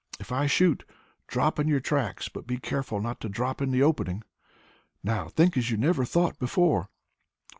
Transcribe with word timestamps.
If 0.19 0.31
I 0.31 0.47
shoot, 0.47 0.83
drop 1.27 1.59
in 1.59 1.67
your 1.67 1.79
tracks, 1.79 2.27
but 2.27 2.47
be 2.47 2.57
careful 2.57 2.99
not 3.01 3.21
to 3.21 3.29
drop 3.29 3.61
in 3.61 3.69
the 3.69 3.83
opening. 3.83 4.23
Now 5.03 5.27
think 5.29 5.55
as 5.55 5.69
you 5.69 5.77
never 5.77 6.05
thought 6.05 6.39
before!" 6.39 6.89